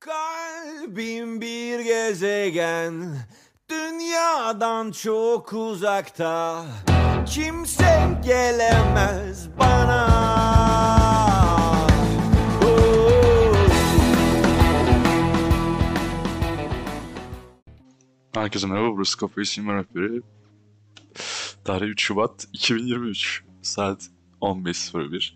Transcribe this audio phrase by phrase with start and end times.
[0.00, 3.16] Kalbim bir gezegen
[3.70, 6.64] Dünyadan çok uzakta
[7.26, 10.08] Kimse gelemez bana
[12.62, 13.68] Oh.
[18.34, 20.22] Herkese merhaba, burası Kafa İsim Rehberi.
[21.64, 24.10] Tarih 3 Şubat 2023, saat
[24.40, 25.34] 15.01.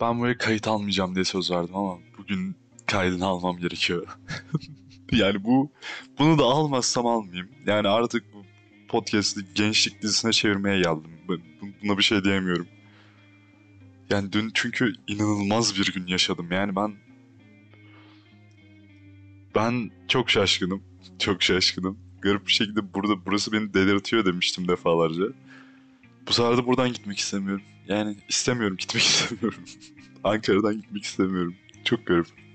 [0.00, 4.06] Ben buraya kayıt almayacağım diye söz verdim ama bugün kaydını almam gerekiyor.
[5.12, 5.70] yani bu,
[6.18, 7.48] bunu da almazsam almayayım.
[7.66, 8.42] Yani artık bu
[8.88, 11.10] podcast'i gençlik dizisine çevirmeye geldim.
[11.28, 11.38] Ben
[11.82, 12.68] buna bir şey diyemiyorum.
[14.10, 16.48] Yani dün çünkü inanılmaz bir gün yaşadım.
[16.50, 16.96] Yani ben
[19.54, 20.82] ben çok şaşkınım.
[21.18, 21.98] Çok şaşkınım.
[22.20, 25.24] Garip bir şekilde burada burası beni delirtiyor demiştim defalarca.
[26.28, 27.64] Bu sefer de buradan gitmek istemiyorum.
[27.88, 29.64] Yani istemiyorum, gitmek istemiyorum.
[30.24, 31.54] Ankara'dan gitmek istemiyorum.
[31.84, 32.47] Çok garip.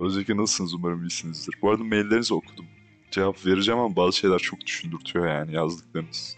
[0.00, 1.54] Özellikle nasılsınız umarım iyisinizdir.
[1.62, 2.66] Bu arada maillerinizi okudum.
[3.10, 6.36] Cevap vereceğim ama bazı şeyler çok düşündürtüyor yani yazdıklarınız.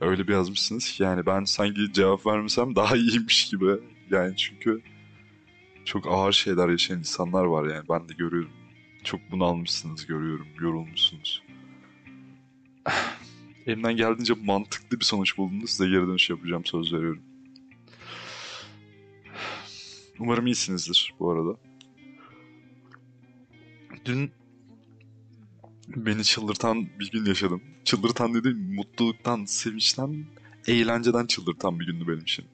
[0.00, 3.78] Öyle bir yazmışsınız ki yani ben sanki cevap vermesem daha iyiymiş gibi.
[4.10, 4.82] Yani çünkü
[5.84, 8.50] çok ağır şeyler yaşayan insanlar var yani ben de görüyorum.
[9.04, 11.42] Çok bunalmışsınız görüyorum, yorulmuşsunuz.
[13.66, 17.22] Elimden geldiğince mantıklı bir sonuç bulduğumda size geri dönüş yapacağım söz veriyorum.
[20.18, 21.65] Umarım iyisinizdir bu arada.
[24.06, 24.32] Dün
[25.96, 27.62] beni çıldırtan bir gün yaşadım.
[27.84, 30.24] Çıldırtan dediğim mutluluktan, sevinçten,
[30.66, 32.44] eğlenceden çıldırtan bir gündü benim için.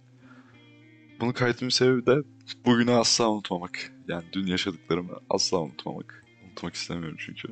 [1.20, 2.17] Bunu kaydetmemin sebebi de
[2.67, 3.92] bugünü asla unutmamak.
[4.09, 6.25] Yani dün yaşadıklarımı asla unutmamak.
[6.47, 7.48] Unutmak istemiyorum çünkü.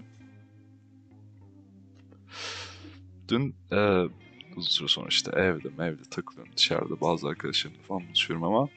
[3.28, 4.02] Dün e,
[4.56, 8.68] uzun süre sonra işte evde evde takılıyorum dışarıda bazı arkadaşlarımla falan buluşuyorum ama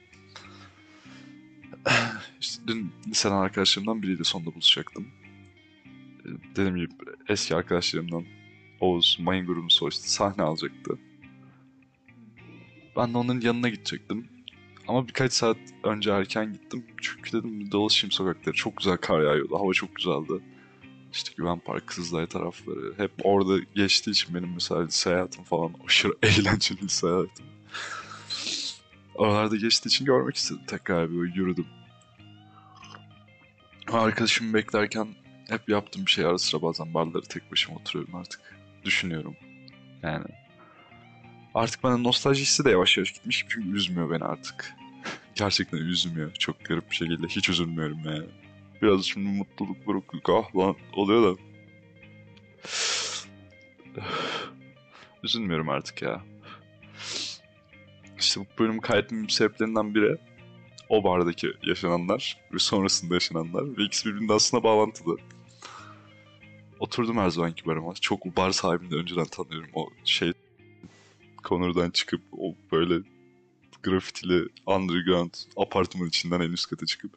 [2.68, 5.08] dün liseden arkadaşlarımdan biriyle sonunda buluşacaktım.
[6.26, 6.90] E, Dediğim gibi
[7.30, 8.26] eski arkadaşlarımdan
[8.80, 11.00] Oğuz, Mayın grubunun solisti sahne alacaktı.
[12.98, 14.28] Ben de onun yanına gidecektim.
[14.88, 16.86] Ama birkaç saat önce erken gittim.
[17.02, 18.56] Çünkü dedim dolaşayım sokakları.
[18.56, 19.56] Çok güzel kar yağıyordu.
[19.60, 20.34] Hava çok güzeldi.
[21.14, 22.94] İşte Güven Park, Kızılay tarafları.
[22.98, 27.46] Hep orada geçtiği için benim mesela lise hayatım falan aşırı eğlenceli lise hayatım.
[29.16, 30.62] Oralarda geçtiği için görmek istedim.
[30.68, 31.66] Tekrar böyle yürüdüm.
[33.94, 35.08] Arkadaşımı beklerken
[35.50, 38.42] hep yaptığım bir şey ara sıra bazen barları tek başıma oturuyorum artık.
[38.84, 39.36] Düşünüyorum.
[40.04, 40.26] Yani
[41.54, 44.74] Artık bana nostalji de yavaş yavaş gitmiş çünkü üzmüyor beni artık.
[45.36, 46.34] Gerçekten üzmüyor.
[46.34, 47.28] Çok garip bir şekilde.
[47.28, 48.26] Hiç üzülmüyorum yani.
[48.82, 51.42] Biraz şimdi mutluluk, burukluk ah lan oluyor da.
[55.24, 56.22] Üzülmüyorum artık ya.
[58.20, 60.18] İşte bu bölüm kaydetmemin sebeplerinden biri
[60.94, 65.18] o bardaki yaşananlar ve sonrasında yaşananlar ve ikisi birbirinde aslında bağlantılı.
[66.80, 67.94] Oturdum her zamanki barıma.
[67.94, 69.70] Çok bar sahibini de önceden tanıyorum.
[69.74, 70.32] O şey
[71.44, 73.04] Connor'dan çıkıp o böyle
[73.84, 77.12] grafitili underground apartman içinden en üst kata çıkıp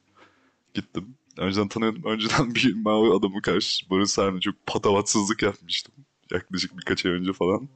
[0.74, 1.14] gittim.
[1.36, 2.02] Önceden tanıyordum.
[2.04, 5.94] Önceden bir ben o adamı karşı barın sahibine çok patavatsızlık yapmıştım.
[6.32, 7.68] Yaklaşık birkaç ay önce falan.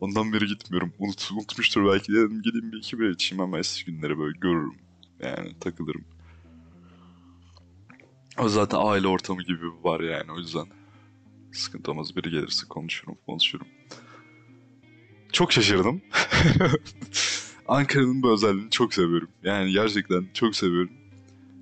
[0.00, 0.92] Ondan beri gitmiyorum.
[0.98, 4.85] Unut, unutmuştur belki de dedim gideyim bir iki bir içeyim ama eski günleri böyle görürüm.
[5.22, 6.04] Yani takılırım.
[8.38, 10.66] O zaten aile ortamı gibi var yani o yüzden.
[11.52, 13.66] Sıkıntı olmaz biri gelirse konuşurum konuşurum.
[15.32, 16.02] Çok şaşırdım.
[17.66, 19.28] Ankara'nın bu özelliğini çok seviyorum.
[19.42, 20.92] Yani gerçekten çok seviyorum.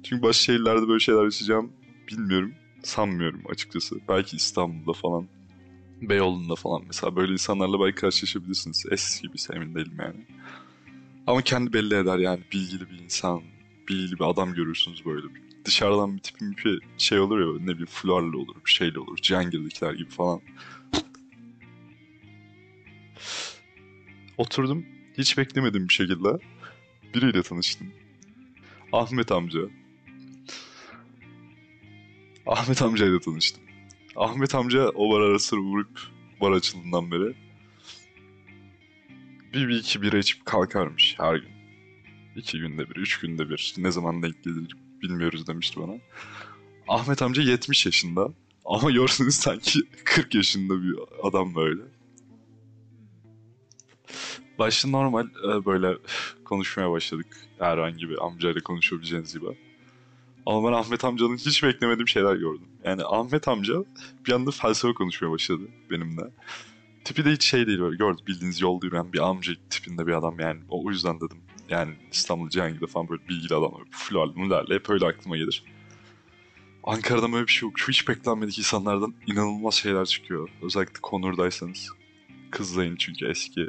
[0.02, 1.72] Çünkü başka şehirlerde böyle şeyler yaşayacağım
[2.10, 2.52] bilmiyorum.
[2.82, 3.96] Sanmıyorum açıkçası.
[4.08, 5.28] Belki İstanbul'da falan.
[6.02, 8.84] Beyoğlu'nda falan mesela böyle insanlarla belki karşılaşabilirsiniz.
[8.90, 10.16] Eskisi gibi emin değilim yani.
[11.26, 13.42] Ama kendi belli eder yani bilgili bir insan,
[13.88, 15.26] bilgili bir adam görürsünüz böyle.
[15.64, 19.16] Dışarıdan bir tipin bir şey olur ya ne bileyim fularlı olur, bir şeyle olur.
[19.16, 20.40] Cihangir'dekiler gibi falan.
[24.38, 24.86] Oturdum.
[25.18, 26.28] Hiç beklemedim bir şekilde.
[27.14, 27.92] Biriyle tanıştım.
[28.92, 29.60] Ahmet amca.
[32.46, 33.62] Ahmet amcayla tanıştım.
[34.16, 36.00] Ahmet amca o bar arası vurup
[36.40, 37.34] bar açıldığından beri
[39.54, 41.54] bir, bir iki bira içip kalkarmış her gün.
[42.36, 43.74] İki günde bir, üç günde bir.
[43.78, 45.92] Ne zaman denk gelir bilmiyoruz demişti bana.
[46.88, 48.28] Ahmet amca 70 yaşında.
[48.64, 51.82] Ama görseniz sanki 40 yaşında bir adam böyle.
[54.58, 55.98] Başta normal e, böyle
[56.44, 57.26] konuşmaya başladık.
[57.58, 59.46] Herhangi bir amcayla konuşabileceğiniz gibi.
[60.46, 62.68] Ama ben Ahmet amcanın hiç beklemediğim şeyler gördüm.
[62.84, 63.74] Yani Ahmet amca
[64.26, 66.22] bir anda felsefe konuşmaya başladı benimle.
[67.04, 70.40] Tipi de hiç şey değil böyle gördüm bildiğiniz yolda yürüyen bir amca tipinde bir adam
[70.40, 70.60] yani.
[70.68, 73.82] O, yüzden dedim Yani İstanbul Cihangir'de falan böyle bilgili adamlar.
[73.90, 75.64] Fularlı mularlı hep öyle aklıma gelir.
[76.84, 77.78] Ankara'da böyle bir şey yok.
[77.78, 80.48] Şu hiç beklenmedik insanlardan inanılmaz şeyler çıkıyor.
[80.62, 81.90] Özellikle Konur'daysanız.
[82.50, 83.68] Kızlayın çünkü eski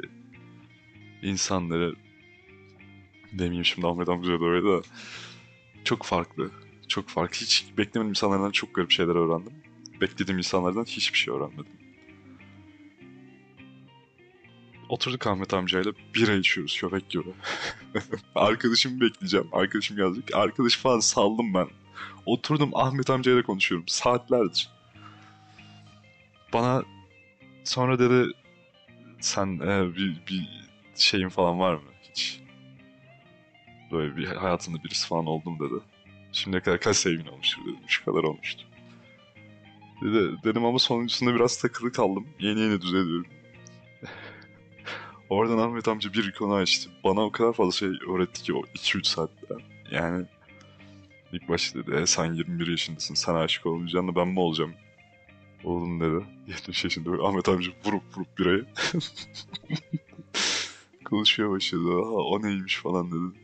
[1.22, 1.94] insanları
[3.32, 4.82] demeyeyim şimdi Ahmet amca da öyle de
[5.84, 6.50] çok farklı.
[6.88, 7.36] Çok farklı.
[7.36, 9.52] Hiç beklemediğim insanlardan çok garip şeyler öğrendim.
[10.00, 11.75] Beklediğim insanlardan hiçbir şey öğrenmedim.
[14.88, 17.24] Oturduk Ahmet amcayla bira içiyoruz köpek gibi.
[18.34, 19.48] Arkadaşımı bekleyeceğim.
[19.52, 20.34] Arkadaşım gelecek.
[20.34, 21.68] Arkadaş falan saldım ben.
[22.26, 23.88] Oturdum Ahmet amcayla konuşuyorum.
[23.88, 24.68] Saatlerdir.
[26.52, 26.84] Bana
[27.64, 28.32] sonra dedi
[29.20, 30.48] sen e, bir, bir
[30.94, 32.40] şeyin falan var mı hiç?
[33.92, 35.80] Böyle bir hayatında birisi falan oldu mu dedi.
[36.32, 37.78] Şimdiye kadar kaç sevgilin olmuştur dedim.
[37.86, 38.64] Şu kadar olmuştu.
[40.02, 42.26] Dedi, dedim ama sonuncusunda biraz takılı kaldım.
[42.40, 43.35] Yeni yeni düzeliyorum.
[45.30, 46.90] Oradan Ahmet amca bir konu açtı.
[47.04, 49.54] Bana o kadar fazla şey öğretti ki o 2-3 saatte.
[49.90, 50.26] Yani
[51.32, 54.74] ilk başta dedi e, sen 21 yaşındasın sen aşık olmayacaksın da ben mi olacağım?
[55.64, 56.24] Oğlum dedi.
[56.46, 58.66] 70 yaşında böyle Ahmet amca vurup vurup birayı.
[61.04, 61.88] Konuşmaya başladı.
[61.88, 63.38] Ha, o neymiş falan dedi.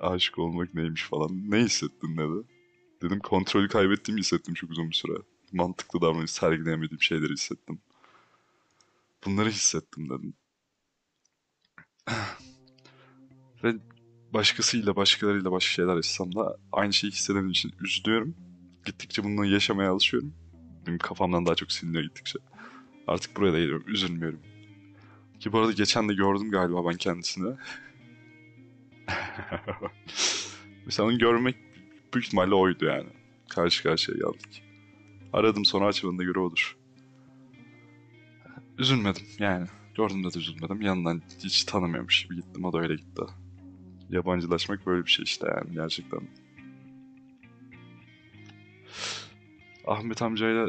[0.00, 1.50] Aşık olmak neymiş falan.
[1.50, 2.46] Ne hissettin dedi.
[3.02, 5.12] Dedim kontrolü kaybettiğimi hissettim çok uzun bir süre.
[5.52, 7.78] Mantıklı davranış sergileyemediğim şeyleri hissettim.
[9.26, 10.34] Bunları hissettim dedim.
[13.64, 13.74] Ve
[14.34, 18.34] başkasıyla, başkalarıyla başka şeyler yaşasam da aynı şeyi hissedemediğim için üzülüyorum.
[18.84, 20.34] Gittikçe bununla yaşamaya alışıyorum.
[20.86, 22.38] Benim kafamdan daha çok siliniyor gittikçe.
[23.06, 24.40] Artık buraya da geliyorum, üzülmüyorum.
[25.40, 27.56] Ki bu arada geçen de gördüm galiba ben kendisini.
[30.86, 31.56] Mesela onu görmek
[32.14, 33.08] büyük ihtimalle oydu yani.
[33.48, 34.64] Karşı karşıya geldik.
[35.32, 36.76] Aradım sonra açmadığında göre odur.
[38.78, 39.66] Üzülmedim yani.
[39.94, 40.80] Gördüğümde de üzülmedim.
[40.80, 42.64] Yanından hiç tanımıyormuş gibi gittim.
[42.64, 43.22] O da öyle gitti.
[44.10, 46.20] Yabancılaşmak böyle bir şey işte yani gerçekten.
[49.86, 50.68] Ahmet amcayla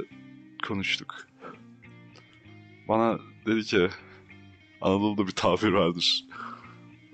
[0.67, 1.27] konuştuk.
[2.87, 3.89] Bana dedi ki
[4.81, 6.25] Anadolu'da bir tabir vardır.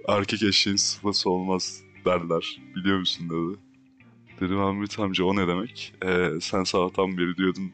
[0.08, 2.62] Erkek eşeğin sıfası olmaz derler.
[2.76, 3.60] Biliyor musun dedi.
[4.40, 5.94] Dedim Ahmet amca o ne demek?
[6.06, 7.72] Ee, sen sabahtan beri diyordun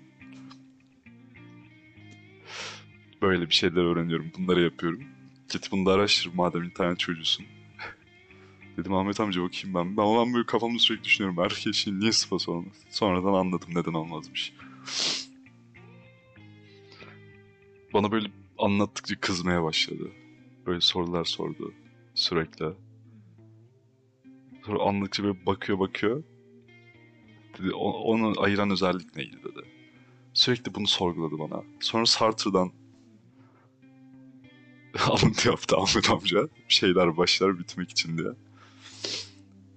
[3.21, 4.31] böyle bir şeyler öğreniyorum.
[4.37, 5.03] Bunları yapıyorum.
[5.51, 7.45] Git bunu da araştır madem internet çocuğusun.
[8.77, 9.97] Dedim Ahmet amca bakayım ben.
[9.97, 11.39] Ben olan böyle kafamda sürekli düşünüyorum.
[11.39, 12.73] Erkek eşeğin niye sıfası olmaz?
[12.89, 14.53] Sonradan anladım neden olmazmış.
[17.93, 18.27] Bana böyle
[18.57, 20.11] anlattıkça kızmaya başladı.
[20.65, 21.73] Böyle sorular sordu
[22.15, 22.65] sürekli.
[24.65, 26.23] Sonra anladıkça böyle bakıyor bakıyor.
[27.59, 29.65] Dedi, "O- onu ayıran özellik neydi dedi.
[30.33, 31.63] Sürekli bunu sorguladı bana.
[31.79, 32.71] Sonra Sartre'dan
[34.99, 36.49] alıntı yaptı Ahmet amca.
[36.67, 38.27] Şeyler başlar bitmek için diye.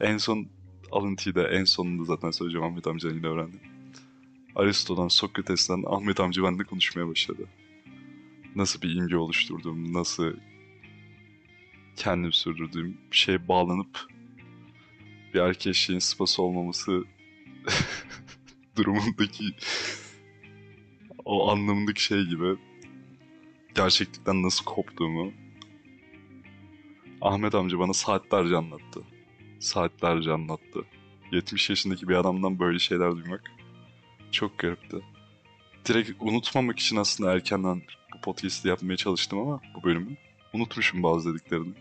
[0.01, 0.47] En son
[0.93, 3.61] alıntıyı da en sonunda zaten söyleyeceğim Ahmet amcadan yine öğrendim.
[4.55, 7.47] Aristo'dan, Sokrates'ten Ahmet amca bende konuşmaya başladı.
[8.57, 10.33] Nasıl bir imge oluşturduğum, nasıl
[11.97, 14.07] kendim sürdürdüğüm bir şeye bağlanıp
[15.35, 17.05] bir erkek şeyin sıfası olmaması
[18.77, 19.45] durumundaki
[21.25, 22.57] o anlamındaki şey gibi
[23.79, 25.33] gerçeklikten nasıl koptuğumu
[27.21, 29.03] Ahmet amca bana saatlerce anlattı.
[29.61, 30.85] Saatlerce anlattı.
[31.33, 33.43] 70 yaşındaki bir adamdan böyle şeyler duymak
[34.33, 34.97] çok garipti.
[35.89, 37.83] Direkt unutmamak için aslında erkenden
[38.15, 40.17] bu podcast'i yapmaya çalıştım ama bu bölümü
[40.53, 41.75] unutmuşum bazı dediklerini.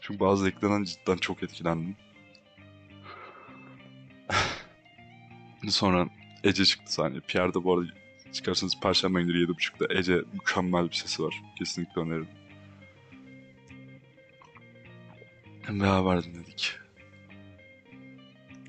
[0.00, 1.96] Çünkü bazı dediklerinden cidden çok etkilendim.
[5.68, 6.08] Sonra
[6.44, 7.20] Ece çıktı sahneye.
[7.20, 8.03] Pierre de bu arada
[8.34, 11.42] çıkarsanız Perşembe günleri 7.30'da Ece mükemmel bir sesi var.
[11.58, 12.28] Kesinlikle öneririm.
[15.68, 16.72] Beraber dinledik.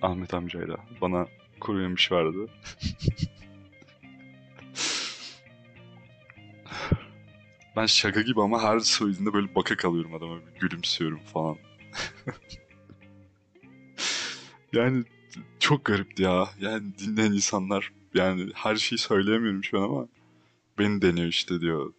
[0.02, 0.78] Ahmet amcayla.
[1.02, 1.28] Bana
[1.60, 2.38] kuru yemiş verdi.
[7.76, 10.40] ben şaka gibi ama her söylediğinde böyle baka kalıyorum adama.
[10.60, 11.58] Gülümsüyorum falan.
[14.74, 15.04] yani
[15.60, 16.50] çok garipti ya.
[16.60, 20.08] Yani dinleyen insanlar yani her şeyi söyleyemiyorum şu an ama
[20.80, 21.94] beni deniyor işte diyor.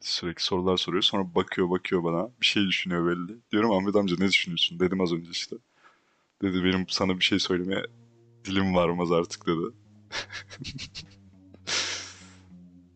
[0.00, 1.02] Sürekli sorular soruyor.
[1.02, 2.30] Sonra bakıyor bakıyor bana.
[2.40, 3.38] Bir şey düşünüyor belli.
[3.52, 4.80] Diyorum Ahmet amca ne düşünüyorsun?
[4.80, 5.56] Dedim az önce işte.
[6.42, 7.84] Dedi benim sana bir şey söylemeye
[8.44, 9.74] dilim varmaz artık dedi.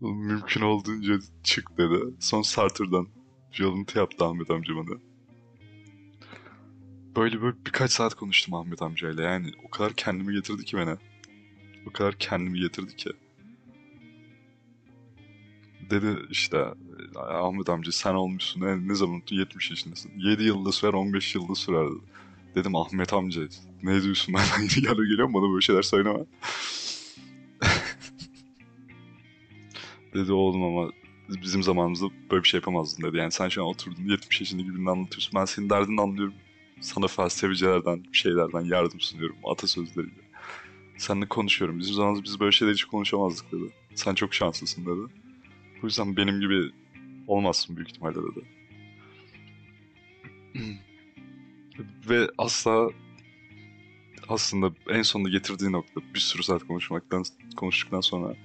[0.00, 2.14] Mümkün olduğunca çık dedi.
[2.20, 3.08] Son Sartre'dan
[3.52, 4.98] bir alıntı yaptı Ahmet amca bana.
[7.16, 9.22] Böyle böyle birkaç saat konuştum Ahmet amcayla.
[9.22, 10.98] Yani o kadar kendimi getirdi ki bana.
[11.86, 13.10] O kadar kendimi getirdi ki.
[15.90, 16.64] Dedi işte
[17.16, 20.12] Ahmet amca sen olmuşsun ne, ne zaman unuttun 70 yaşındasın.
[20.16, 22.00] 7 yılda sürer 15 yılda sürer dedi.
[22.54, 23.42] Dedim Ahmet amca
[23.82, 26.18] ne diyorsun ben yeni geliyor geliyorum bana böyle şeyler söyleme.
[30.14, 30.90] dedi oğlum ama
[31.28, 33.16] bizim zamanımızda böyle bir şey yapamazdın dedi.
[33.16, 35.32] Yani sen şu an oturdun 70 yaşında gibi anlatıyorsun.
[35.34, 36.34] Ben senin derdini anlıyorum.
[36.80, 39.36] Sana felsefecilerden, şeylerden yardım sunuyorum.
[39.44, 40.25] Atasözleriyle.
[40.98, 41.78] Seninle konuşuyorum.
[41.78, 43.72] Bizim zamanımızda biz böyle şeyler hiç konuşamazdık dedi.
[43.94, 45.12] Sen çok şanslısın dedi.
[45.82, 46.70] Bu yüzden benim gibi
[47.26, 48.44] olmazsın büyük ihtimalle dedi.
[52.08, 52.88] Ve asla
[54.28, 57.24] aslında en sonunda getirdiği nokta bir sürü saat konuşmaktan
[57.56, 58.36] konuştuktan sonra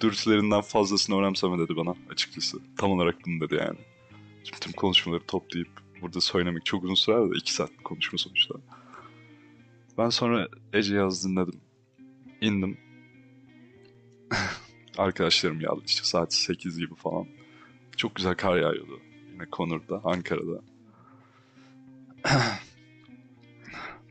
[0.00, 2.58] dürtülerinden fazlasını önemseme dedi bana açıkçası.
[2.76, 3.78] Tam olarak bunu dedi yani.
[4.44, 5.68] Şimdi tüm konuşmaları toplayıp
[6.02, 8.54] burada söylemek çok uzun sürer de iki saat konuşma sonuçta.
[9.98, 11.60] Ben sonra Ece yaz dinledim.
[12.40, 12.78] İndim.
[14.98, 17.26] Arkadaşlarım geldi işte saat 8 gibi falan.
[17.96, 19.00] Çok güzel kar yağıyordu.
[19.32, 20.62] Yine Konur'da, Ankara'da.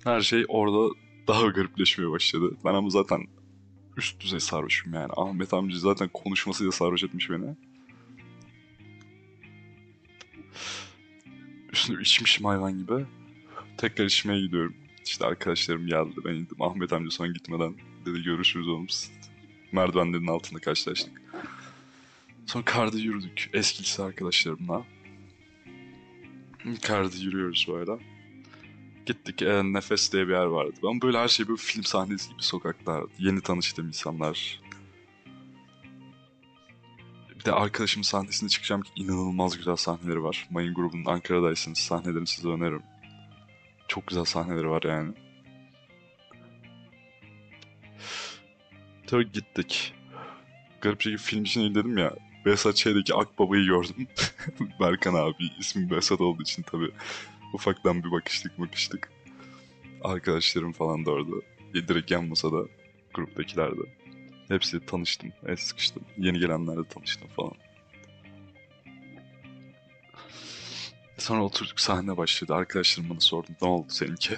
[0.04, 0.96] Her şey orada
[1.28, 2.58] daha garipleşmeye başladı.
[2.66, 3.28] Ben ama zaten
[3.98, 5.12] üst düzey sarhoşum yani.
[5.18, 7.56] Ahmet amca zaten konuşmasıyla sarhoş etmiş beni.
[11.74, 13.06] Üstüne içmişim hayvan gibi.
[13.78, 14.76] Tekrar içmeye gidiyorum.
[15.06, 16.16] İşte arkadaşlarım geldi.
[16.26, 16.62] Ben indim.
[16.62, 17.76] Ahmet amca son gitmeden
[18.06, 18.88] dedi görüşürüz oğlum.
[19.72, 21.22] Merdivenlerin altında karşılaştık.
[22.46, 23.50] Sonra karda yürüdük.
[23.54, 24.86] Eski lise arkadaşlarımla.
[26.82, 27.92] Karda yürüyoruz böyle.
[29.06, 30.74] Gittik e, Nefes diye bir yer vardı.
[30.84, 33.04] Ben böyle her şey böyle film sahnesi gibi sokaklar.
[33.20, 34.62] Yeni tanıştığım insanlar.
[37.40, 40.48] Bir de arkadaşımın sahnesine çıkacağım ki inanılmaz güzel sahneleri var.
[40.50, 42.84] Mayın grubunun Ankara'daysanız sahnelerini size öneririm.
[43.88, 45.14] Çok güzel sahneleri var yani.
[49.08, 49.94] Tabii gittik.
[50.82, 52.16] Garip şekilde film için dedim ya.
[52.46, 54.08] Behzat Ç'deki Akbaba'yı gördüm.
[54.80, 56.92] Berkan abi ismi Behzat olduğu için tabii
[57.54, 59.12] ufaktan bir bakıştık bakıştık.
[60.04, 61.36] Arkadaşlarım falan da orada.
[61.74, 62.68] Direkt yan masada
[63.14, 63.82] gruptakiler de.
[64.48, 66.04] Hepsi tanıştım, el sıkıştım.
[66.18, 67.54] Yeni gelenlerle tanıştım falan.
[71.18, 72.54] Sonra oturduk sahne başladı.
[72.54, 74.38] Arkadaşlarım bana sordu ne oldu seninki?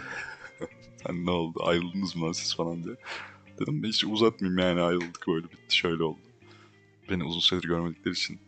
[1.03, 2.95] hani ne oldu ayrıldınız mı siz falan diye.
[3.59, 6.19] Dedim hiç uzatmayayım yani ayrıldık böyle bitti şöyle oldu.
[7.09, 8.39] Beni uzun süredir görmedikleri için.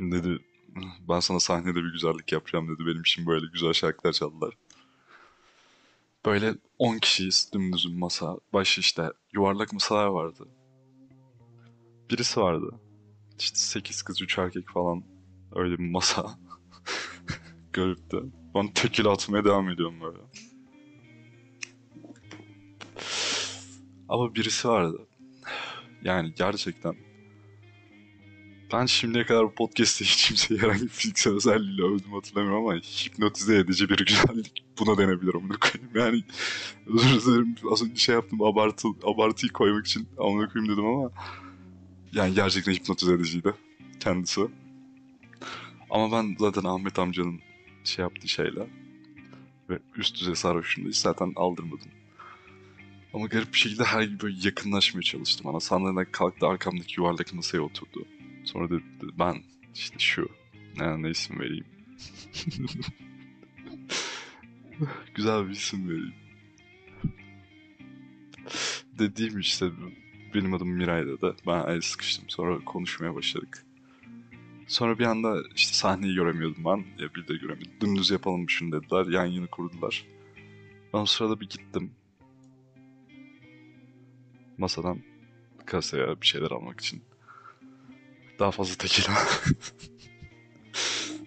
[0.00, 0.38] Dedi
[1.08, 2.86] ben sana sahnede bir güzellik yapacağım dedi.
[2.86, 4.54] Benim için böyle güzel şarkılar çaldılar.
[6.26, 8.36] Böyle 10 kişiyiz dümdüz bir masa.
[8.52, 10.48] Baş işte yuvarlak masalar vardı.
[12.10, 12.80] Birisi vardı.
[13.38, 15.04] İşte 8 kız 3 erkek falan
[15.54, 16.38] öyle bir masa.
[17.72, 18.16] Garipti.
[18.54, 20.18] Ben tekil atmaya devam ediyorum böyle.
[24.08, 25.06] Ama birisi vardı.
[26.02, 26.96] Yani gerçekten
[28.72, 33.56] ben şimdiye kadar bu podcast'te hiç kimseyi herhangi bir fiziksel özelliğiyle övdüm hatırlamıyorum ama hipnotize
[33.56, 35.90] edici bir güzellik buna denebilir amına koyayım.
[35.94, 36.24] Yani
[36.86, 41.10] özür dilerim az önce şey yaptım abartı, abartıyı koymak için amına koyayım dedim ama
[42.12, 43.54] yani gerçekten hipnotize ediciydi
[44.00, 44.40] kendisi.
[45.90, 47.40] Ama ben zaten Ahmet amcanın
[47.84, 48.70] şey yaptığı şeyle
[49.70, 51.90] ve üst düzey sarhoşluğunda hiç zaten aldırmadım.
[53.16, 55.46] Ama garip bir şekilde her gibi böyle yakınlaşmaya çalıştım.
[55.46, 58.06] Ana sandalyeden kalktı arkamdaki yuvarlak masaya oturdu.
[58.44, 58.82] Sonra dedi
[59.18, 59.36] ben
[59.74, 60.28] işte şu
[60.78, 61.66] ne, ne isim vereyim.
[65.14, 66.14] Güzel bir isim vereyim.
[68.98, 69.70] Dediğim işte
[70.34, 71.34] benim adım Miray dedi.
[71.46, 72.24] Ben el sıkıştım.
[72.28, 73.66] Sonra konuşmaya başladık.
[74.66, 77.02] Sonra bir anda işte sahneyi göremiyordum ben.
[77.02, 77.80] Ya bir de göremiyordum.
[77.80, 79.06] Dümdüz yapalım şunu dediler.
[79.06, 80.06] Yan yana kurdular.
[80.94, 81.90] Ben o sırada bir gittim.
[84.58, 84.98] Masadan
[85.66, 87.02] kasaya bir şeyler almak için.
[88.38, 89.14] Daha fazla tekila.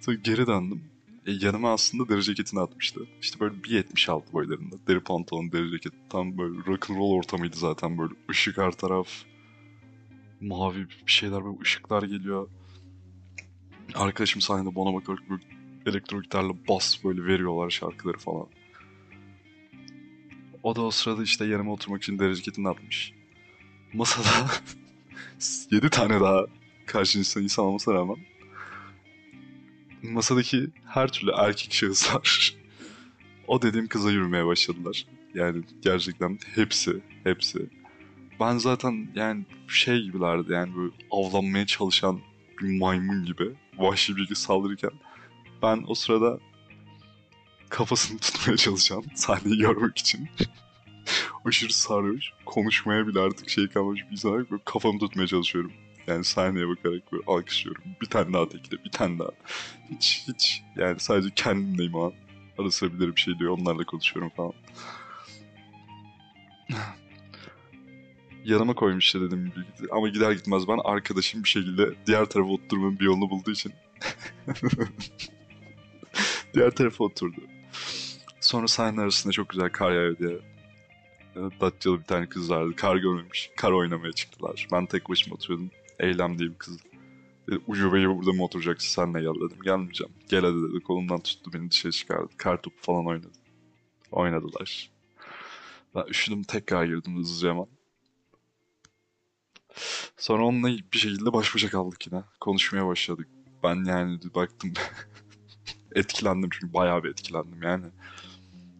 [0.01, 0.83] Sonra geri döndüm.
[1.25, 2.99] E, yanıma aslında deri ceketini atmıştı.
[3.21, 4.75] İşte böyle 1.76 boylarında.
[4.87, 5.93] Deri pantolon, deri ceket.
[6.09, 8.13] Tam böyle rock'n'roll ortamıydı zaten böyle.
[8.29, 9.07] ışık her taraf.
[10.41, 12.49] Mavi bir şeyler böyle ışıklar geliyor.
[13.95, 15.43] Arkadaşım sahnede bana bakarak böyle
[15.85, 18.47] elektro gitarla bas böyle veriyorlar şarkıları falan.
[20.63, 23.18] O da o sırada işte yanıma oturmak için deri ceketini atmış.
[23.93, 24.51] Masada
[25.71, 26.45] 7 tane daha
[26.85, 28.17] karşınızda insan olmasına rağmen
[30.03, 32.55] masadaki her türlü erkek şahıslar
[33.47, 35.05] o dediğim kıza yürümeye başladılar.
[35.33, 37.69] Yani gerçekten hepsi, hepsi.
[38.39, 42.19] Ben zaten yani şey gibilerdi yani böyle avlanmaya çalışan
[42.61, 44.91] bir maymun gibi vahşi bir saldırırken
[45.61, 46.39] ben o sırada
[47.69, 50.29] kafasını tutmaya çalışan sahneyi görmek için
[51.45, 55.71] aşırı sarhoş konuşmaya bile artık şey kalmamış bir insan böyle kafamı tutmaya çalışıyorum.
[56.07, 57.83] Yani sahneye bakarak böyle alkışlıyorum.
[58.01, 59.29] Bir tane daha tekile, bir tane daha.
[59.91, 62.13] Hiç hiç yani sadece kendimdeyim o an.
[62.57, 64.53] Ara sıra bir şey diyor onlarla konuşuyorum falan.
[68.45, 69.53] Yanıma koymuşlar dedim.
[69.91, 73.73] Ama gider gitmez ben arkadaşım bir şekilde diğer tarafa oturmanın bir yolunu bulduğu için
[76.53, 77.41] diğer tarafa oturdu.
[78.41, 80.39] Sonra sahne arasında çok güzel kar yağıyor diye.
[81.35, 82.75] Datçalı bir tane kız vardı.
[82.75, 83.51] Kar görmemiş.
[83.57, 84.67] Kar oynamaya çıktılar.
[84.71, 85.71] Ben tek başıma oturuyordum.
[85.99, 86.77] Eylem diye bir kız.
[87.49, 89.61] Dedi, ucu gibi burada mı oturacaksın sen ne gel dedim.
[89.63, 90.13] Gelmeyeceğim.
[90.29, 90.83] Gel hadi dedi.
[90.83, 92.29] Kolumdan tuttu beni dışarı çıkardı.
[92.37, 93.31] Kar topu falan oynadı.
[94.11, 94.89] Oynadılar.
[95.95, 97.67] Ben üşüdüm tekrar girdim hızlıca hemen.
[100.17, 102.23] Sonra onunla bir şekilde baş başa kaldık yine.
[102.39, 103.27] Konuşmaya başladık.
[103.63, 104.73] Ben yani baktım
[105.95, 107.85] etkilendim çünkü bayağı bir etkilendim yani.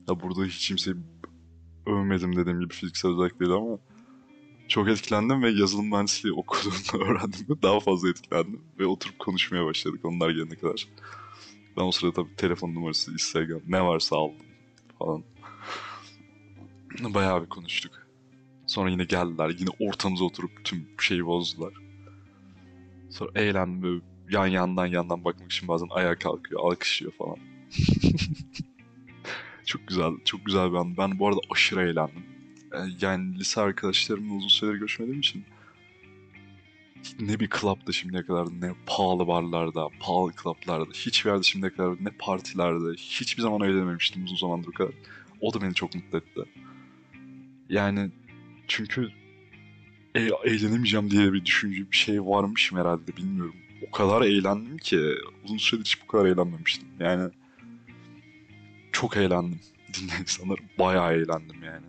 [0.07, 0.95] Ya burada hiç kimseyi
[1.89, 3.77] övmedim dediğim gibi fiziksel özellik değil ama
[4.67, 8.61] çok etkilendim ve yazılım mühendisliği okuduğumda öğrendiğimde daha fazla etkilendim.
[8.79, 10.87] Ve oturup konuşmaya başladık onlar gelene kadar.
[11.77, 14.45] Ben o sırada tabii telefon numarası, Instagram ne varsa aldım
[14.99, 15.23] falan.
[17.13, 18.07] Bayağı bir konuştuk.
[18.67, 19.55] Sonra yine geldiler.
[19.59, 21.73] Yine ortamıza oturup tüm şeyi bozdular.
[23.09, 27.37] Sonra eğlendim böyle yan yandan yandan bakmak için bazen ayağa kalkıyor, alkışlıyor falan.
[29.69, 30.97] çok güzel, çok güzel bir an.
[30.97, 32.23] Ben bu arada aşırı eğlendim.
[33.01, 35.43] Yani lise arkadaşlarımla uzun süredir görüşmediğim için
[37.19, 42.09] ne bir club'da şimdiye kadar ne pahalı barlarda, pahalı club'larda, hiçbir yerde şimdiye kadar ne
[42.19, 44.93] partilerde, hiçbir zaman eğlenememiştim uzun zamandır bu kadar.
[45.41, 46.41] O da beni çok mutlu etti.
[47.69, 48.09] Yani
[48.67, 49.09] çünkü
[50.15, 53.55] e, eğlenemeyeceğim diye bir düşünce bir şey varmışım herhalde bilmiyorum.
[53.87, 54.99] O kadar eğlendim ki
[55.43, 56.87] uzun süredir hiç bu kadar eğlenmemiştim.
[56.99, 57.31] Yani
[58.91, 59.59] çok eğlendim.
[59.93, 61.85] Dinleyen insanlar bayağı eğlendim yani.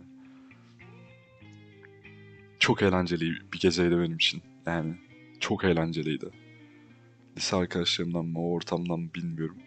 [2.59, 4.41] Çok eğlenceli bir geceydi benim için.
[4.65, 4.95] Yani
[5.39, 6.29] çok eğlenceliydi.
[7.37, 9.57] Lise arkadaşlarımdan mı ortamdan mı bilmiyorum.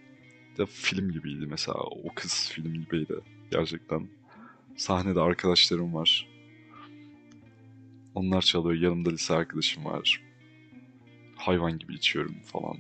[0.59, 1.79] Ya film gibiydi mesela.
[1.79, 3.15] O kız film gibiydi.
[3.51, 4.09] Gerçekten.
[4.77, 6.29] Sahnede arkadaşlarım var.
[8.15, 8.83] Onlar çalıyor.
[8.83, 10.23] Yanımda lise arkadaşım var.
[11.37, 12.77] Hayvan gibi içiyorum falan.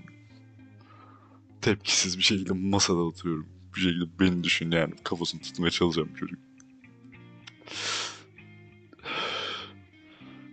[1.61, 3.54] Tepkisiz bir şekilde masada oturuyorum.
[3.77, 4.95] Bir şekilde beni düşün yani.
[5.05, 6.39] Kafasını tutmaya çalışacağım çocuk.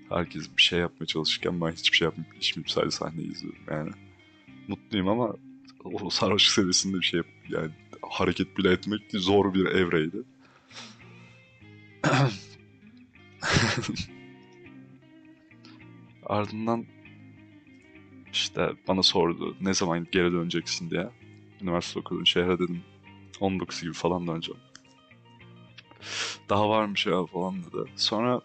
[0.10, 3.92] Herkes bir şey yapmaya çalışırken ben hiçbir şey yapmayıp içmeyip sadece sahneyi izliyorum yani.
[4.68, 5.36] Mutluyum ama
[5.84, 10.18] o sarhoşluk seviyesinde bir şey yap yani hareket bile etmek zor bir evreydi.
[16.26, 16.86] Ardından
[18.34, 21.10] işte bana sordu ne zaman geri döneceksin diye.
[21.62, 22.84] Üniversite okudum şehre dedim
[23.42, 24.62] 19 gibi falan döneceğim.
[26.50, 27.92] Daha varmış ya falan dedi.
[27.96, 28.42] Sonra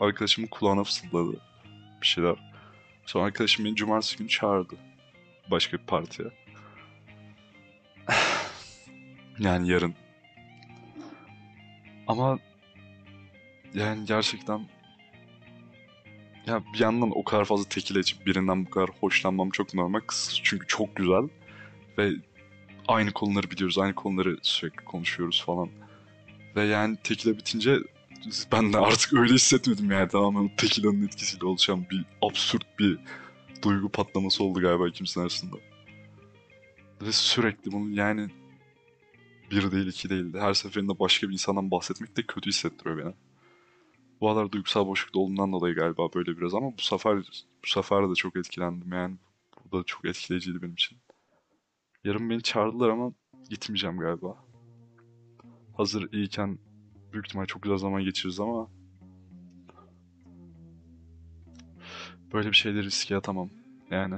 [0.00, 1.40] arkadaşımın kulağına fısıldadı
[2.02, 2.52] bir şeyler.
[3.06, 4.74] Sonra arkadaşım beni cumartesi günü çağırdı.
[5.50, 6.28] Başka bir partiye.
[9.38, 9.94] yani yarın.
[12.06, 12.38] Ama
[13.74, 14.68] yani gerçekten
[16.46, 20.00] ya bir yandan o kadar fazla tekile içip birinden bu kadar hoşlanmam çok normal.
[20.42, 21.28] Çünkü çok güzel
[21.98, 22.10] ve
[22.88, 25.68] aynı konuları biliyoruz, aynı konuları sürekli konuşuyoruz falan.
[26.56, 27.78] Ve yani tekile bitince
[28.52, 32.98] ben de artık öyle hissetmedim yani tamamen tekilanın etkisiyle oluşan bir absürt bir
[33.62, 35.56] duygu patlaması oldu galiba ikimizin arasında.
[37.02, 38.28] Ve sürekli bunu yani
[39.50, 43.14] bir değil iki değil her seferinde başka bir insandan bahsetmek de kötü hissettiriyor beni.
[44.20, 47.18] Bu kadar duygusal boşlukta olduğundan dolayı galiba böyle biraz ama bu sefer
[47.64, 49.16] bu sefer de çok etkilendim yani.
[49.64, 50.98] Bu da çok etkileyiciydi benim için.
[52.04, 53.12] Yarın beni çağırdılar ama
[53.50, 54.44] gitmeyeceğim galiba.
[55.76, 56.58] Hazır iyiken
[57.12, 58.70] büyük ihtimal çok güzel zaman geçiririz ama
[62.32, 63.50] böyle bir şeyleri riske atamam.
[63.90, 64.14] Yani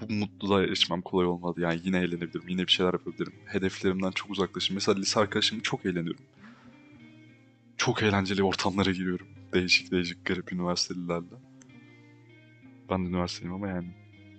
[0.00, 1.60] bu mutluluğa erişmem kolay olmadı.
[1.60, 3.34] Yani yine eğlenebilirim, yine bir şeyler yapabilirim.
[3.46, 4.74] Hedeflerimden çok uzaklaşım.
[4.74, 6.24] Mesela lise arkadaşımla çok eğleniyorum.
[7.76, 9.28] Çok eğlenceli ortamlara giriyorum.
[9.52, 11.36] Değişik değişik garip üniversitelilerle.
[12.90, 13.88] Ben de üniversiteyim ama yani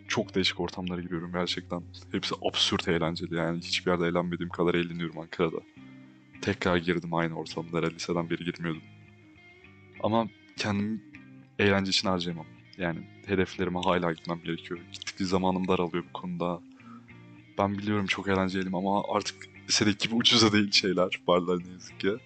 [0.08, 1.84] çok değişik ortamlara giriyorum gerçekten.
[2.12, 3.62] Hepsi absürt eğlenceli yani.
[3.62, 5.58] Hiçbir yerde eğlenmediğim kadar eğleniyorum Ankara'da.
[6.42, 7.88] Tekrar girdim aynı ortamlara.
[7.88, 8.84] Liseden beri girmiyordum.
[10.04, 11.02] Ama kendimi
[11.60, 12.46] eğlence için harcayamam.
[12.78, 14.80] Yani hedeflerime hala gitmem gerekiyor.
[14.94, 16.62] Gittikçe zamanım daralıyor bu konuda.
[17.58, 19.36] Ben biliyorum çok eğlenceliyim ama artık
[19.70, 21.22] lisedeki gibi ucuza değil şeyler.
[21.28, 22.18] Barlar ne yazık ki.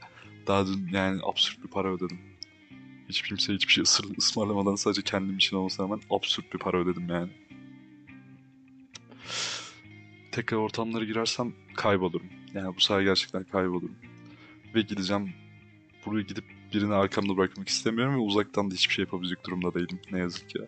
[0.47, 2.19] Daha dün yani absürt bir para ödedim.
[3.09, 3.83] Hiç kimseye hiçbir şey
[4.17, 7.29] ısmarlamadan sadece kendim için olmasına rağmen absürt bir para ödedim yani.
[10.31, 12.27] Tekrar ortamlara girersem kaybolurum.
[12.53, 13.95] Yani bu sefer gerçekten kaybolurum.
[14.75, 15.33] Ve gideceğim.
[16.05, 20.19] Buraya gidip birini arkamda bırakmak istemiyorum ve uzaktan da hiçbir şey yapabilecek durumda değilim ne
[20.19, 20.59] yazık ki.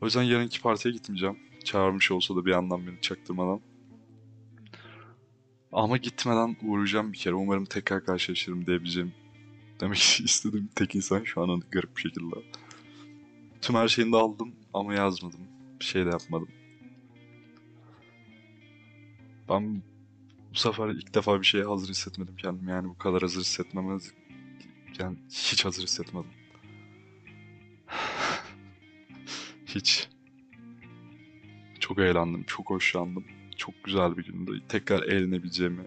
[0.00, 1.38] O yüzden yarınki partiye gitmeyeceğim.
[1.64, 3.60] Çağırmış olsa da bir yandan beni çaktırmadan.
[5.72, 7.34] Ama gitmeden uğrayacağım bir kere.
[7.34, 9.12] Umarım tekrar karşılaşırım diyebileceğim.
[9.80, 12.36] Demek istedim tek insan şu an garip bir şekilde.
[13.60, 15.40] Tüm her şeyini de aldım ama yazmadım.
[15.80, 16.48] Bir şey de yapmadım.
[19.50, 19.82] Ben
[20.54, 22.70] bu sefer ilk defa bir şeye hazır hissetmedim kendimi.
[22.70, 24.12] Yani bu kadar hazır hissetmemez.
[24.98, 26.30] Yani hiç hazır hissetmedim.
[29.66, 30.08] hiç.
[31.80, 33.24] Çok eğlendim, çok hoşlandım.
[33.56, 34.62] Çok güzel bir gündü.
[34.68, 35.84] Tekrar eğlenebileceğimi,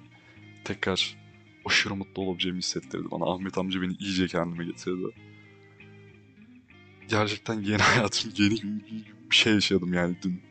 [0.63, 1.17] tekrar
[1.65, 3.33] aşırı mutlu olabileceğimi hissettirdi bana.
[3.33, 5.05] Ahmet amca beni iyice kendime getirdi.
[7.09, 8.55] Gerçekten yeni hayatım, yeni
[9.31, 10.41] bir şey yaşadım yani dün.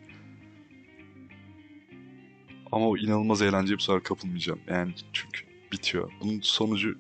[2.73, 4.61] Ama o inanılmaz eğlenceye bu sefer kapılmayacağım.
[4.69, 6.13] Yani çünkü bitiyor.
[6.21, 6.99] Bunun sonucu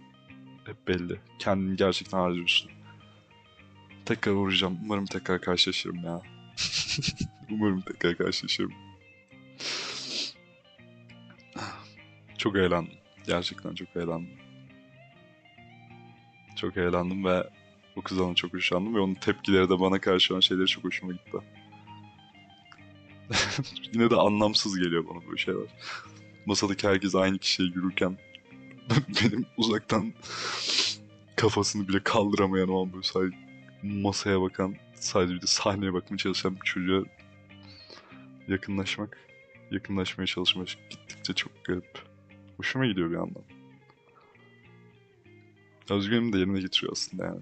[0.64, 1.20] hep belli.
[1.38, 2.70] Kendimi gerçekten harcıyorsun.
[4.04, 4.78] Tekrar uğrayacağım.
[4.85, 6.22] Umarım tekrar karşılaşırım ya.
[7.50, 8.72] Umarım tekrar karşılaşırım.
[12.38, 12.94] Çok eğlendim.
[13.26, 14.38] Gerçekten çok eğlendim.
[16.56, 17.50] Çok eğlendim ve
[17.96, 21.38] bu kızdan çok hoşlandım ve onun tepkileri de bana karşı olan şeyleri çok hoşuma gitti.
[23.92, 25.62] Yine de anlamsız geliyor bana böyle şeyler.
[26.47, 28.18] Masadaki herkes aynı kişiye yürürken
[29.23, 30.12] benim uzaktan
[31.37, 33.37] kafasını bile kaldıramayan o an böyle sadece
[33.83, 37.05] masaya bakan, sadece bir de sahneye bakmaya çalışan bir çocuğa
[38.49, 39.18] yakınlaşmak,
[39.71, 42.03] yakınlaşmaya çalışmak gittikçe çok garip.
[42.57, 43.42] Hoşuma gidiyor bir yandan.
[45.90, 47.40] Özgürlüğümü de yerine getiriyor aslında yani.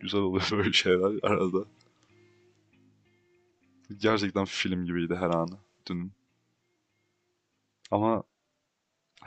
[0.00, 1.64] Güzel oluyor böyle şeyler arada.
[3.90, 6.12] Gerçekten film gibiydi her anı dün.
[7.90, 8.22] Ama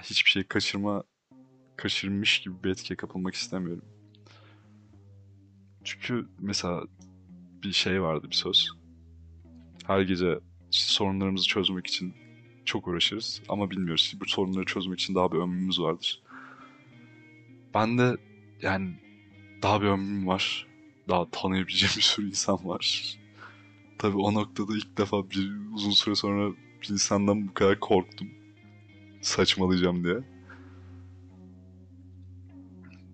[0.01, 1.03] hiçbir şey kaçırma,
[1.77, 3.85] kaçırmış gibi bir etkiye kapılmak istemiyorum.
[5.83, 6.83] Çünkü mesela
[7.63, 8.69] bir şey vardı bir söz.
[9.87, 10.39] Her gece
[10.71, 12.13] sorunlarımızı çözmek için
[12.65, 14.13] çok uğraşırız ama bilmiyoruz.
[14.19, 16.23] Bu sorunları çözmek için daha bir ömrümüz vardır.
[17.73, 18.17] Ben de
[18.61, 18.93] yani
[19.61, 20.67] daha bir ömrüm var.
[21.09, 23.18] Daha tanıyabileceğim bir sürü insan var.
[23.99, 28.27] Tabii o noktada ilk defa bir uzun süre sonra bir insandan bu kadar korktum.
[29.21, 30.17] Saçmalayacağım diye.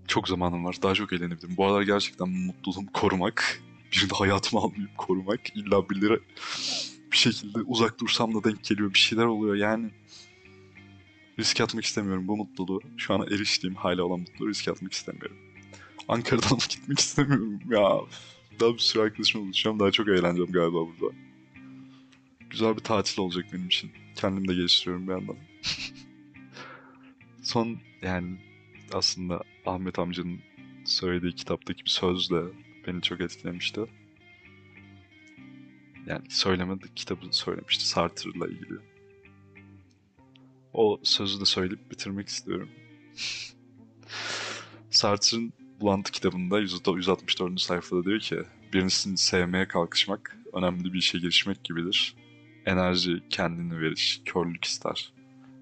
[0.08, 0.76] Çok zamanım var.
[0.84, 1.58] Daha çok eğlenebilirim.
[1.58, 3.62] Bu aralar gerçekten mutluluğumu korumak,
[3.93, 6.19] birini hayatıma almayıp korumak, illa birileri
[7.12, 8.93] bir şekilde uzak dursam da denk geliyor.
[8.93, 9.91] Bir şeyler oluyor yani.
[11.39, 12.82] Risk atmak istemiyorum bu mutluluğu.
[12.98, 15.38] Şu an eriştiğim hala olan mutluluğu risk atmak istemiyorum.
[16.08, 18.00] Ankara'dan gitmek istemiyorum ya.
[18.60, 19.80] Daha bir sürü arkadaşımla buluşacağım.
[19.80, 21.15] Daha çok eğleneceğim galiba burada.
[22.50, 23.91] Güzel bir tatil olacak benim için.
[24.15, 25.38] Kendimi de geliştiriyorum bir yandan.
[27.44, 28.38] Son yani
[28.94, 30.39] aslında Ahmet amcanın
[30.86, 32.41] söylediği kitaptaki bir söz de
[32.88, 33.82] beni çok etkilemişti.
[36.06, 38.80] Yani söylemedi, kitabı söylemişti Sartre'la ilgili.
[40.74, 42.70] O sözü de söyleyip bitirmek istiyorum.
[44.89, 47.62] Sartre'ın Bulantı kitabında 164.
[47.62, 52.16] sayfada diyor ki birisini sevmeye kalkışmak önemli bir işe girişmek gibidir.
[52.66, 55.14] Enerji, kendini veriş, körlük ister.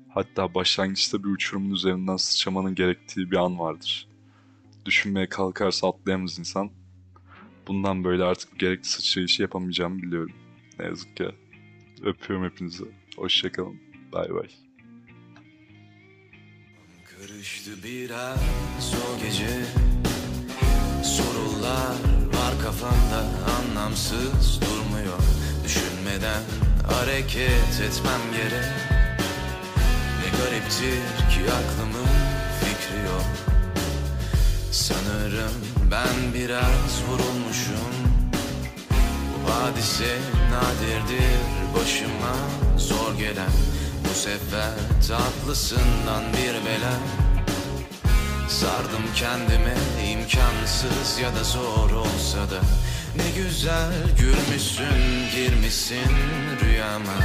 [0.10, 4.08] Hatta başlangıçta bir uçurumun üzerinden sıçramanın gerektiği bir an vardır.
[4.86, 6.71] Düşünmeye kalkarsa atlayamaz insan.
[7.67, 10.36] Bundan böyle artık gerekli sıçrayışı yapamayacağımı biliyorum.
[10.80, 11.30] Ne yazık ki.
[12.04, 12.84] Öpüyorum hepinizi.
[13.17, 13.82] Hoşçakalın.
[14.12, 14.47] Bay bay.
[17.19, 19.65] Karıştı biraz o gece
[21.03, 21.95] Sorular
[22.33, 23.23] var kafamda
[23.57, 25.19] anlamsız durmuyor.
[25.63, 26.43] Düşünmeden
[26.87, 28.65] hareket etmem gerek.
[30.19, 32.09] Ne gariptir ki aklımın
[32.59, 33.25] fikri yok.
[34.71, 35.53] Sanırım
[35.91, 37.93] ben biraz vurulmuşum.
[39.45, 40.17] Bu hadise
[40.51, 41.39] nadirdir
[41.75, 42.35] başıma
[42.77, 43.51] zor gelen.
[44.09, 44.73] Bu sefer
[45.07, 46.93] tatlısından bir bela
[48.47, 49.75] Sardım kendime
[50.12, 52.60] imkansız ya da zor olsa da.
[53.15, 56.12] Ne güzel gülmüşsün girmişsin
[56.63, 57.17] rüyama.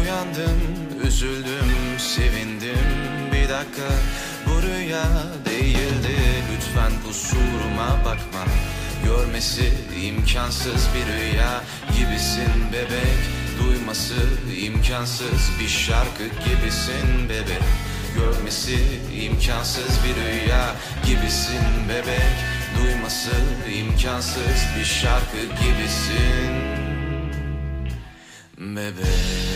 [0.00, 0.60] Uyandım
[1.06, 2.86] üzüldüm sevindim.
[3.32, 3.88] Bir dakika
[4.46, 5.06] Bu rüya
[5.50, 6.16] değildi.
[6.54, 8.44] Lütfen kusuruma bakma.
[9.04, 11.62] Görmesi imkansız bir rüya
[11.96, 13.18] gibisin bebek.
[13.62, 14.14] Duyması
[14.60, 17.62] imkansız bir şarkı gibisin bebek
[18.16, 18.76] Görmesi
[19.22, 20.74] imkansız bir rüya
[21.06, 22.36] gibisin bebek.
[22.78, 23.30] Duyması
[23.78, 26.76] imkansız bir şarkı gibisin
[28.58, 29.55] bebek